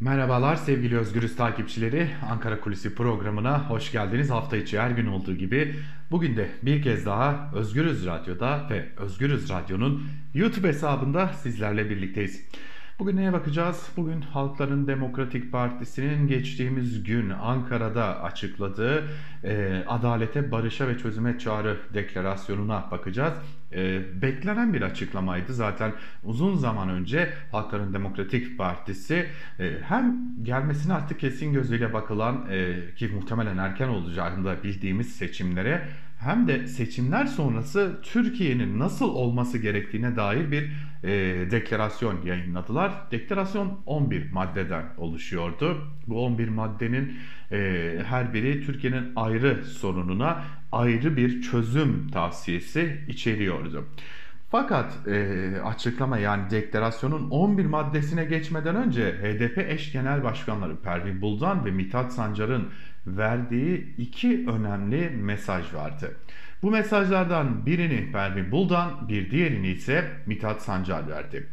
[0.00, 2.08] Merhabalar sevgili Özgürüz takipçileri.
[2.30, 4.30] Ankara Kulisi programına hoş geldiniz.
[4.30, 5.74] Hafta içi her gün olduğu gibi
[6.10, 10.02] bugün de bir kez daha Özgürüz Radyo'da ve Özgürüz Radyo'nun
[10.34, 12.44] YouTube hesabında sizlerle birlikteyiz.
[12.98, 13.88] Bugün neye bakacağız?
[13.96, 19.04] Bugün Halkların Demokratik Partisi'nin geçtiğimiz gün Ankara'da açıkladığı
[19.44, 23.34] e, adalete, barışa ve çözüme çağrı deklarasyonuna bakacağız.
[23.72, 25.54] E, beklenen bir açıklamaydı.
[25.54, 25.92] Zaten
[26.24, 29.26] uzun zaman önce Halkların Demokratik Partisi
[29.58, 35.88] e, hem gelmesine artık kesin gözüyle bakılan e, ki muhtemelen erken olacağını da bildiğimiz seçimlere
[36.18, 40.70] hem de seçimler sonrası Türkiye'nin nasıl olması gerektiğine dair bir
[41.04, 41.10] e,
[41.50, 42.92] deklarasyon yayınladılar.
[43.10, 45.88] Deklarasyon 11 maddeden oluşuyordu.
[46.06, 47.18] Bu 11 maddenin
[47.52, 47.58] e,
[48.06, 53.86] her biri Türkiye'nin ayrı sorununa ayrı bir çözüm tavsiyesi içeriyordu.
[54.50, 61.64] Fakat e, açıklama yani deklarasyonun 11 maddesine geçmeden önce HDP eş genel başkanları Pervin Buldan
[61.64, 62.68] ve Mithat Sancar'ın
[63.06, 66.16] verdiği iki önemli mesaj vardı.
[66.62, 71.48] Bu mesajlardan birini Pervin Buldan, bir diğerini ise Mithat Sancar verdi.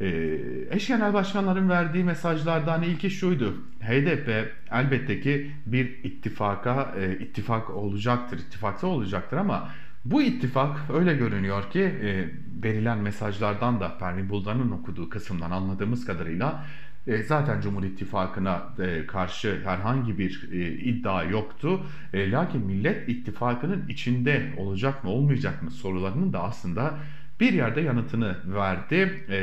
[0.00, 0.38] Ee,
[0.70, 3.54] eş genel başkanların verdiği mesajlardan ilki şuydu.
[3.80, 9.68] HDP elbette ki bir ittifaka e, ittifak olacaktır, ittifakta olacaktır ama
[10.04, 12.28] bu ittifak öyle görünüyor ki e,
[12.64, 16.64] verilen mesajlardan da Pervin Buldan'ın okuduğu kısımdan anladığımız kadarıyla
[17.06, 21.80] e, zaten Cumhur İttifakı'na e, karşı herhangi bir e, iddia yoktu.
[22.12, 26.94] E, lakin Millet İttifakı'nın içinde olacak mı olmayacak mı sorularının da aslında
[27.40, 29.24] bir yerde yanıtını verdi.
[29.30, 29.38] E,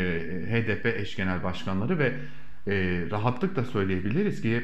[0.51, 2.13] HDP eş genel başkanları ve
[2.67, 4.63] e, rahatlıkla söyleyebiliriz ki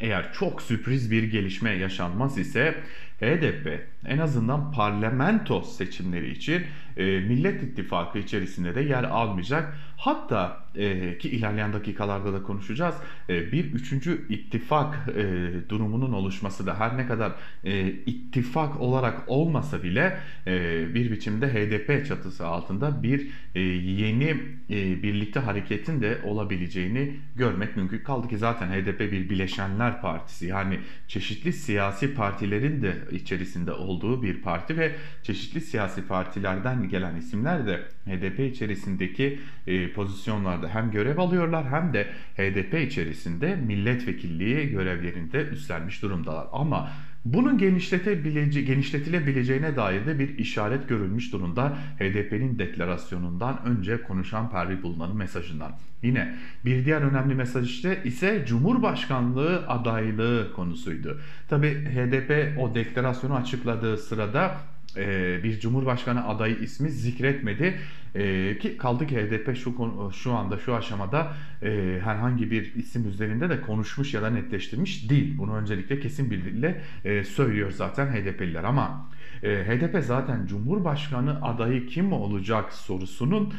[0.00, 2.74] eğer çok sürpriz bir gelişme yaşanmaz ise
[3.20, 6.62] HDP en azından parlamento seçimleri için
[6.96, 9.76] e, Millet İttifakı içerisinde de yer almayacak.
[9.96, 12.94] Hatta e, ki ilerleyen dakikalarda da konuşacağız.
[13.28, 17.32] E, bir üçüncü ittifak e, durumunun oluşması da her ne kadar
[17.64, 24.36] e, ittifak olarak olmasa bile e, bir biçimde HDP çatısı altında bir e, yeni
[24.70, 27.98] e, birlikte hareketin de olabileceğini görmek mümkün.
[27.98, 34.42] Kaldı ki zaten HDP bir bileşenler partisi yani çeşitli siyasi partilerin de içerisinde olduğu bir
[34.42, 41.70] parti ve çeşitli siyasi partilerden gelen isimler de HDP içerisindeki e, pozisyonlarda hem görev alıyorlar
[41.70, 46.46] hem de HDP içerisinde milletvekilliği görevlerinde üstlenmiş durumdalar.
[46.52, 46.90] Ama
[47.24, 55.16] bunun genişletebilece genişletilebileceğine dair de bir işaret görülmüş durumda HDP'nin deklarasyonundan önce konuşan Pervi Bulunan'ın
[55.16, 55.72] mesajından.
[56.02, 56.34] Yine
[56.64, 61.20] bir diğer önemli mesaj işte ise Cumhurbaşkanlığı adaylığı konusuydu.
[61.48, 64.56] Tabi HDP o deklarasyonu açıkladığı sırada
[64.98, 67.78] e, bir cumhurbaşkanı adayı ismi zikretmedi.
[68.14, 69.74] E, ki kaldı ki HDP şu
[70.12, 71.32] şu anda şu aşamada
[71.62, 75.38] e, herhangi bir isim üzerinde de konuşmuş ya da netleştirmiş değil.
[75.38, 79.08] Bunu öncelikle kesin bir dille e, söylüyor zaten HDP'liler ama
[79.42, 83.54] HDP zaten Cumhurbaşkanı adayı kim olacak sorusunun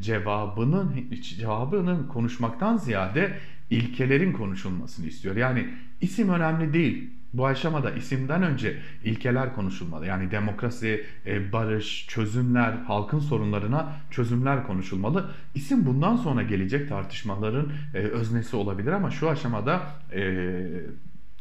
[0.00, 3.32] cevabının cevabının konuşmaktan ziyade
[3.70, 5.36] ilkelerin konuşulmasını istiyor.
[5.36, 5.68] Yani
[6.00, 10.06] isim önemli değil bu aşamada isimden önce ilkeler konuşulmalı.
[10.06, 15.30] Yani demokrasi, e, barış, çözümler, halkın sorunlarına çözümler konuşulmalı.
[15.54, 19.80] İsim bundan sonra gelecek tartışmaların e, öznesi olabilir ama şu aşamada
[20.14, 20.42] e,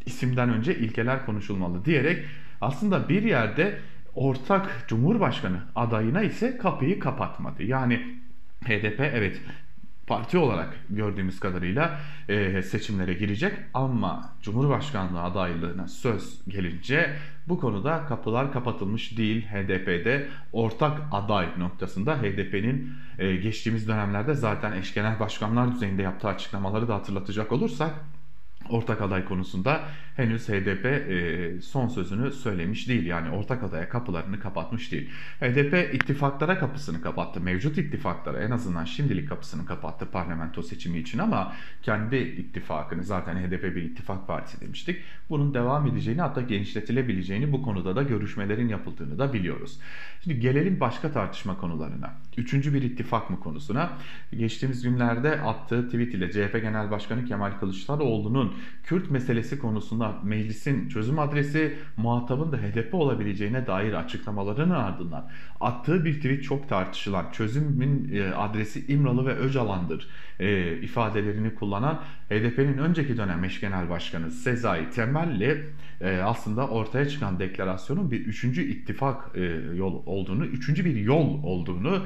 [0.06, 2.26] isimden önce ilkeler konuşulmalı diyerek
[2.62, 3.80] aslında bir yerde
[4.16, 7.64] ortak Cumhurbaşkanı adayına ise kapıyı kapatmadı.
[7.64, 8.20] Yani
[8.66, 9.42] HDP evet
[10.10, 12.00] parti olarak gördüğümüz kadarıyla
[12.30, 17.16] e, seçimlere girecek ama Cumhurbaşkanlığı adaylığına söz gelince
[17.48, 19.46] bu konuda kapılar kapatılmış değil.
[19.48, 26.96] HDP'de ortak aday noktasında HDP'nin e, geçtiğimiz dönemlerde zaten eşkenar başkanlar düzeyinde yaptığı açıklamaları da
[26.96, 27.94] hatırlatacak olursak
[28.70, 29.82] ortak aday konusunda
[30.16, 33.06] henüz HDP e, son sözünü söylemiş değil.
[33.06, 35.10] Yani ortak adaya kapılarını kapatmış değil.
[35.40, 37.42] HDP ittifaklara kapısını kapattı.
[37.42, 43.64] Mevcut ittifaklara en azından şimdilik kapısını kapattı parlamento seçimi için ama kendi ittifakını zaten HDP
[43.64, 45.02] bir ittifak partisi demiştik.
[45.30, 49.80] Bunun devam edeceğini hatta genişletilebileceğini bu konuda da görüşmelerin yapıldığını da biliyoruz.
[50.24, 52.14] Şimdi gelelim başka tartışma konularına.
[52.38, 53.90] Üçüncü bir ittifak mı konusuna.
[54.38, 61.20] Geçtiğimiz günlerde attığı tweet ile CHP Genel Başkanı Kemal Kılıçdaroğlu'nun Kürt meselesi konusunda meclisin çözüm
[61.20, 65.30] adresi muhatabın da HDP olabileceğine dair açıklamalarının ardından
[65.60, 70.08] attığı bir tweet çok tartışılan çözümün e, adresi İmralı ve Öcalan'dır
[70.40, 75.66] e, ifadelerini kullanan HDP'nin önceki dönem eş genel başkanı Sezai Temelli
[76.02, 79.38] e, aslında ortaya çıkan deklarasyonun bir üçüncü ittifak
[79.76, 82.06] yol olduğunu, üçüncü bir yol olduğunu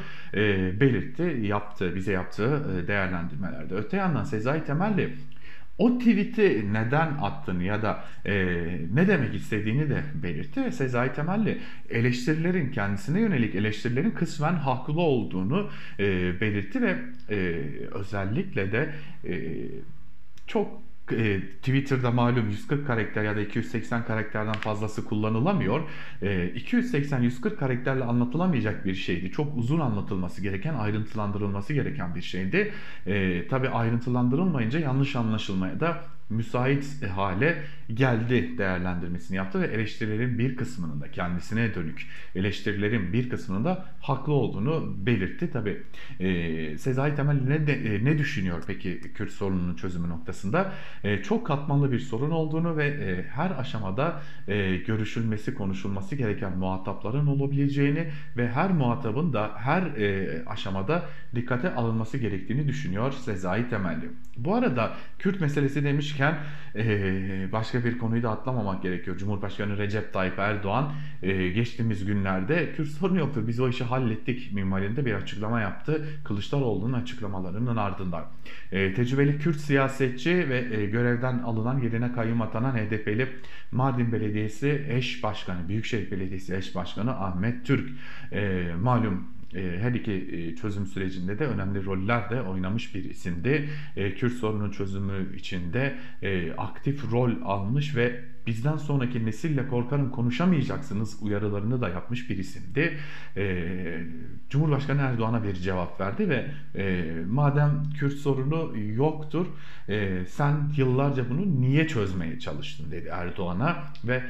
[0.80, 3.76] belirtti, yaptı, bize yaptığı değerlendirmelerde.
[3.76, 5.14] Öte yandan Sezai Temelli
[5.78, 8.34] o tweet'i neden attığını ya da e,
[8.94, 11.60] ne demek istediğini de belirtti ve Sezai Temelli
[11.90, 16.98] eleştirilerin kendisine yönelik eleştirilerin kısmen haklı olduğunu e, belirtti ve
[17.30, 17.36] e,
[17.92, 18.94] özellikle de
[19.26, 19.34] e,
[20.48, 25.90] çok e, Twitter'da malum 140 karakter ya da 280 karakterden fazlası kullanılamıyor.
[26.22, 29.32] E, 280-140 karakterle anlatılamayacak bir şeydi.
[29.32, 32.72] Çok uzun anlatılması gereken, ayrıntılandırılması gereken bir şeydi.
[33.06, 37.64] E, Tabi ayrıntılandırılmayınca yanlış anlaşılmaya da müsait hale
[37.94, 44.34] geldi değerlendirmesini yaptı ve eleştirilerin bir kısmının da kendisine dönük eleştirilerin bir kısmının da haklı
[44.34, 45.52] olduğunu belirtti.
[45.52, 45.84] Tabi
[46.20, 50.74] e, Sezai Temel ne, de, e, ne düşünüyor peki Kürt sorununun çözümü noktasında?
[51.04, 57.28] E, çok katmanlı bir sorun olduğunu ve e, her aşamada e, görüşülmesi, konuşulması gereken muhatapların
[57.28, 58.08] olabileceğini
[58.38, 59.84] ve her muhatabın da her
[60.48, 61.06] aşamada
[61.36, 64.10] dikkate alınması gerektiğini düşünüyor Sezai Temelli.
[64.38, 66.38] Bu arada Kürt meselesi demişken
[67.52, 69.18] başka bir konuyu da atlamamak gerekiyor.
[69.18, 70.92] Cumhurbaşkanı Recep Tayyip Erdoğan
[71.56, 76.08] geçtiğimiz günlerde Kürt sorunu yoktur biz o işi hallettik minvalinde bir açıklama yaptı.
[76.24, 78.26] Kılıçdaroğlu'nun açıklamalarının ardından.
[78.70, 83.28] Tecrübeli Kürt siyasetçi ve e, görevden alınan yerine kayyum atanan HDP'li
[83.72, 87.90] Mardin Belediyesi eş başkanı, Büyükşehir Belediyesi eş başkanı Ahmet Türk
[88.32, 93.70] e, malum e, her iki e, çözüm sürecinde de önemli roller de oynamış bir isimdi.
[93.96, 95.96] E, Kürt sorunun çözümü içinde
[96.58, 102.98] aktif rol almış ve bizden sonraki nesille korkarım konuşamayacaksınız uyarılarını da yapmış bir isimdi.
[104.50, 106.46] Cumhurbaşkanı Erdoğan'a bir cevap verdi ve
[107.26, 109.46] madem Kürt sorunu yoktur
[110.28, 114.24] sen yıllarca bunu niye çözmeye çalıştın dedi Erdoğan'a ve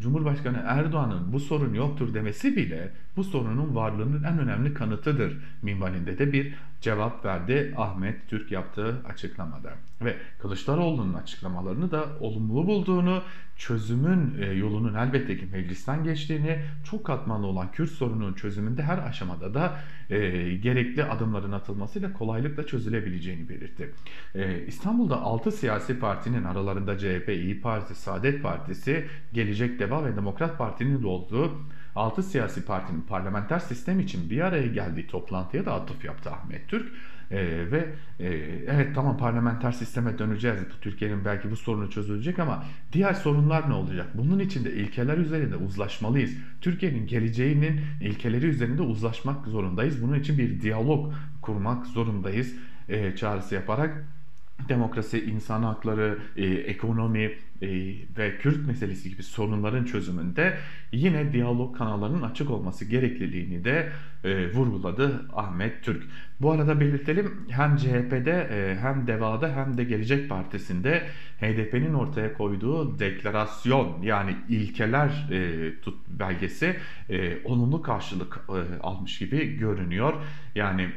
[0.00, 6.32] Cumhurbaşkanı Erdoğan'ın bu sorun yoktur demesi bile bu sorunun varlığının en önemli kanıtıdır minvalinde de
[6.32, 9.72] bir cevap verdi Ahmet Türk yaptığı açıklamada.
[10.04, 13.03] Ve Kılıçdaroğlu'nun açıklamalarını da olumlu bulduğunu,
[13.56, 19.54] çözümün e, yolunun elbette ki meclisten geçtiğini, çok katmanlı olan Kürt sorununun çözümünde her aşamada
[19.54, 19.76] da
[20.10, 20.18] e,
[20.54, 23.90] gerekli adımların atılmasıyla kolaylıkla çözülebileceğini belirtti.
[24.34, 30.58] E, İstanbul'da 6 siyasi partinin aralarında CHP, İyi Parti, Saadet Partisi, Gelecek Deva ve Demokrat
[30.58, 31.52] Parti'nin de olduğu
[31.96, 36.92] 6 siyasi partinin parlamenter sistem için bir araya geldiği toplantıya da atıf yaptı Ahmet Türk.
[37.30, 37.86] E, ve
[38.20, 38.26] e,
[38.66, 40.58] evet tamam parlamenter sisteme döneceğiz.
[40.80, 44.06] Türkiye'nin belki bu sorunu çözülecek ama diğer sorunlar ne olacak?
[44.14, 46.30] Bunun için de ilkeler üzerinde uzlaşmalıyız.
[46.60, 50.02] Türkiye'nin geleceğinin ilkeleri üzerinde uzlaşmak zorundayız.
[50.02, 51.12] Bunun için bir diyalog
[51.42, 52.54] kurmak zorundayız
[52.88, 54.04] e, çağrısı yaparak
[54.68, 57.32] demokrasi, insan hakları, e, ekonomi,
[58.18, 60.58] ve Kürt meselesi gibi sorunların çözümünde
[60.92, 63.88] yine diyalog kanallarının açık olması gerekliliğini de
[64.24, 66.02] e, vurguladı Ahmet Türk.
[66.40, 71.02] Bu arada belirtelim hem CHP'de e, hem DEVA'da hem de Gelecek Partisi'nde
[71.40, 76.76] HDP'nin ortaya koyduğu deklarasyon yani ilkeler e, tut belgesi
[77.10, 80.14] e, olumlu karşılık e, almış gibi görünüyor.
[80.54, 80.88] Yani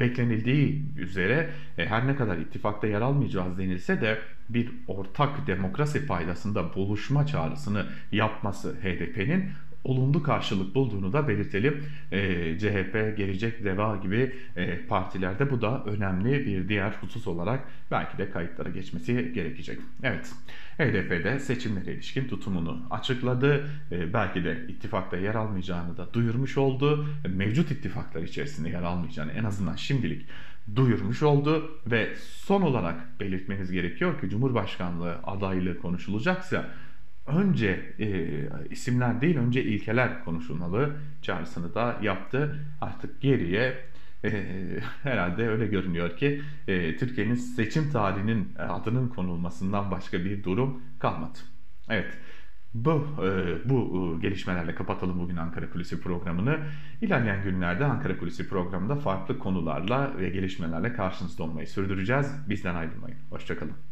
[0.00, 4.18] beklenildiği üzere her ne kadar ittifakta yer almayacağız denilse de
[4.54, 9.50] bir ortak demokrasi paydasında buluşma çağrısını yapması HDP'nin
[9.84, 11.84] olumlu karşılık bulduğunu da belirtelim.
[12.12, 18.18] E, CHP, Gelecek, Deva gibi e, partilerde bu da önemli bir diğer husus olarak belki
[18.18, 19.78] de kayıtlara geçmesi gerekecek.
[20.02, 20.32] Evet,
[20.78, 23.66] HDP'de seçimlere ilişkin tutumunu açıkladı.
[23.90, 27.06] E, belki de ittifakta yer almayacağını da duyurmuş oldu.
[27.28, 30.26] Mevcut ittifaklar içerisinde yer almayacağını en azından şimdilik
[30.76, 36.70] duyurmuş oldu ve son olarak belirtmeniz gerekiyor ki Cumhurbaşkanlığı adaylığı konuşulacaksa
[37.26, 38.28] önce e,
[38.70, 42.66] isimler değil önce ilkeler konuşulmalı çağrısını da yaptı.
[42.80, 43.74] Artık geriye
[44.24, 44.30] e,
[45.02, 51.38] herhalde öyle görünüyor ki e, Türkiye'nin seçim tarihinin adının konulmasından başka bir durum kalmadı.
[51.88, 52.18] Evet.
[52.74, 56.58] Bu e, bu e, gelişmelerle kapatalım bugün Ankara Kulisi programını.
[57.00, 62.26] İlerleyen günlerde Ankara Kulisi programında farklı konularla ve gelişmelerle karşınızda olmayı sürdüreceğiz.
[62.48, 63.18] Bizden ayrılmayın.
[63.30, 63.91] Hoşçakalın.